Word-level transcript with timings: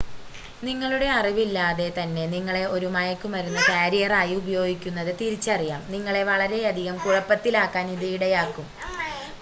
നിങ്ങളുടെ 0.61 1.07
അറിവില്ലാതെ 1.17 1.85
തന്നെ 1.97 2.23
നിങ്ങളെ 2.27 2.63
ഒരു 2.67 2.87
മയക്കുമരുന്ന് 2.95 3.61
കാരിയറായി 3.67 4.33
ഉപയോഗിക്കുന്നത് 4.35 5.11
തിരിച്ചറിയാം 5.21 5.83
നിങ്ങളെ 5.89 6.23
വളരെയധികം 6.31 6.97
കുഴപ്പത്തിലാക്കാൻ 7.05 7.87
അത് 7.95 8.07
ഇടയാക്കും 8.11 8.67